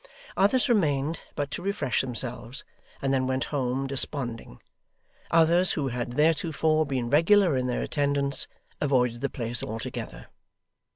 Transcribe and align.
Others 0.35 0.67
remained 0.67 1.19
but 1.35 1.51
to 1.51 1.61
refresh 1.61 2.01
themselves, 2.01 2.63
and 3.03 3.13
then 3.13 3.27
went 3.27 3.43
home 3.53 3.85
desponding; 3.85 4.59
others 5.29 5.73
who 5.73 5.89
had 5.89 6.15
theretofore 6.15 6.87
been 6.87 7.07
regular 7.11 7.55
in 7.55 7.67
their 7.67 7.83
attendance, 7.83 8.47
avoided 8.81 9.21
the 9.21 9.29
place 9.29 9.61
altogether. 9.61 10.25